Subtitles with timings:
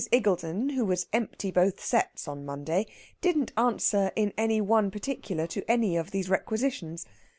[0.11, 2.87] Iggulden, who was empty both sets on Monday,
[3.21, 7.05] didn't answer in any one particular to any of these requisitions.